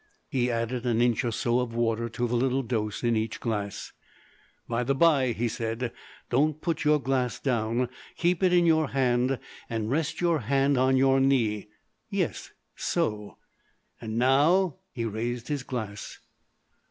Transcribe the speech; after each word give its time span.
He 0.29 0.49
added 0.49 0.83
an 0.87 0.99
inch 0.99 1.23
or 1.23 1.29
so 1.31 1.59
of 1.59 1.75
water 1.75 2.09
to 2.09 2.27
the 2.27 2.35
little 2.35 2.63
dose 2.63 3.03
in 3.03 3.15
each 3.15 3.39
glass. 3.39 3.91
"By 4.67 4.83
the 4.83 4.95
by," 4.95 5.31
he 5.31 5.47
said, 5.47 5.91
"don't 6.31 6.59
put 6.59 6.83
your 6.83 6.99
glass 6.99 7.39
down. 7.39 7.87
Keep 8.17 8.41
it 8.41 8.51
in 8.51 8.65
your 8.65 8.87
hand 8.87 9.37
and 9.69 9.91
rest 9.91 10.19
your 10.19 10.39
hand 10.39 10.75
on 10.75 10.97
your 10.97 11.19
knee. 11.19 11.67
Yes 12.09 12.49
so. 12.75 13.37
And 14.01 14.17
now" 14.17 14.77
He 14.95 15.05
raised 15.05 15.49
his 15.49 15.61
glass. 15.61 16.17